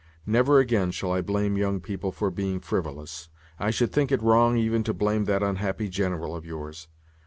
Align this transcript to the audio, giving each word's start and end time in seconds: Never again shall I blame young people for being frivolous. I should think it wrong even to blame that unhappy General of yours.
Never 0.25 0.57
again 0.57 0.89
shall 0.89 1.11
I 1.11 1.21
blame 1.21 1.55
young 1.57 1.79
people 1.79 2.11
for 2.11 2.31
being 2.31 2.59
frivolous. 2.59 3.29
I 3.59 3.69
should 3.69 3.91
think 3.91 4.11
it 4.11 4.23
wrong 4.23 4.57
even 4.57 4.83
to 4.85 4.95
blame 4.95 5.25
that 5.25 5.43
unhappy 5.43 5.89
General 5.89 6.35
of 6.35 6.43
yours. 6.43 6.87